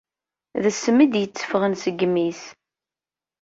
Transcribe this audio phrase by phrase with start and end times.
[0.63, 2.41] D ssem id-yetteffaɣen seg yimi-s.